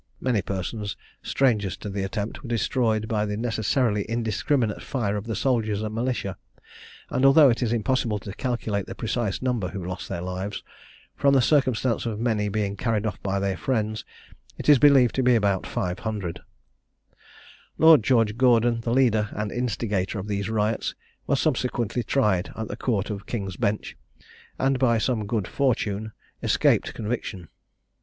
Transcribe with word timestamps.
Many 0.19 0.41
persons, 0.41 0.97
strangers 1.21 1.77
to 1.77 1.87
the 1.87 2.01
attempt, 2.01 2.41
were 2.41 2.49
destroyed 2.49 3.07
by 3.07 3.23
the 3.27 3.37
necessarily 3.37 4.01
indiscriminate 4.09 4.81
fire 4.81 5.15
of 5.15 5.27
the 5.27 5.35
soldiers 5.35 5.83
and 5.83 5.93
militia; 5.93 6.37
and 7.11 7.23
although 7.23 7.51
it 7.51 7.61
is 7.61 7.71
impossible 7.71 8.17
to 8.17 8.33
calculate 8.33 8.87
the 8.87 8.95
precise 8.95 9.43
number 9.43 9.67
who 9.67 9.85
lost 9.85 10.09
their 10.09 10.23
lives, 10.23 10.63
from 11.15 11.35
the 11.35 11.39
circumstance 11.39 12.07
of 12.07 12.19
many 12.19 12.49
being 12.49 12.75
carried 12.75 13.05
off 13.05 13.21
by 13.21 13.37
their 13.39 13.55
friends, 13.55 14.03
it 14.57 14.67
is 14.67 14.79
believed 14.79 15.13
to 15.13 15.21
be 15.21 15.35
about 15.35 15.67
500. 15.67 16.39
Lord 17.77 18.01
George 18.03 18.37
Gordon, 18.37 18.81
the 18.81 18.93
leader 18.95 19.29
and 19.33 19.51
instigator 19.51 20.17
of 20.17 20.27
these 20.27 20.49
riots, 20.49 20.95
was 21.27 21.39
subsequently 21.39 22.01
tried 22.01 22.51
in 22.57 22.65
the 22.65 22.75
Court 22.75 23.11
of 23.11 23.27
King's 23.27 23.55
Bench, 23.55 23.95
and 24.57 24.79
by 24.79 24.97
some 24.97 25.27
good 25.27 25.47
fortune 25.47 26.11
escaped 26.41 26.95
conviction. 26.95 27.49